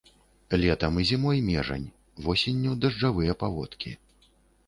Летам 0.61 0.95
і 1.01 1.03
зімой 1.09 1.41
межань, 1.49 1.85
восенню 2.27 2.73
дажджавыя 2.85 3.37
паводкі. 3.43 3.93